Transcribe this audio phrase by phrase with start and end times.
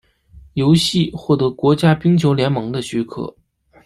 [0.55, 3.35] 游戏获得国家冰球联盟的许可。